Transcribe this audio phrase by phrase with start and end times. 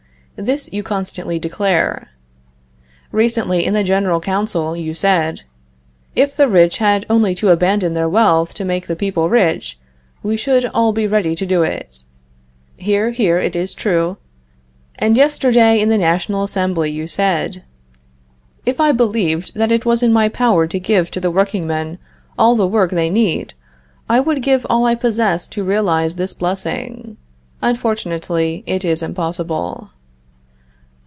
[0.37, 2.09] This you constantly declare.
[3.11, 5.43] Recently, in the General Council, you said:
[6.15, 9.77] "If the rich had only to abandon their wealth to make the people rich
[10.23, 12.01] we should all be ready to do it."
[12.77, 13.37] [Hear, hear.
[13.37, 14.17] It is true.]
[14.97, 17.63] And yesterday, in the National Assembly, you said:
[18.65, 21.99] "If I believed that it was in my power to give to the workingmen
[22.39, 23.53] all the work they need,
[24.09, 27.17] I would give all I possess to realize this blessing.
[27.61, 29.91] Unfortunately, it is impossible."